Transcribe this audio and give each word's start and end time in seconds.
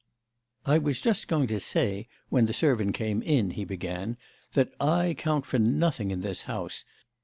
'I 0.65 0.79
was 0.79 0.99
just 0.99 1.27
going 1.27 1.45
to 1.45 1.59
say 1.59 2.07
when 2.29 2.47
the 2.47 2.53
servant 2.57 2.95
came 2.95 3.21
in,' 3.21 3.51
he 3.51 3.63
began, 3.65 4.17
'that 4.53 4.73
I 4.81 5.13
count 5.15 5.45
for 5.45 5.59
nothing 5.59 6.09
in 6.09 6.21
this 6.21 6.41
house. 6.49 6.85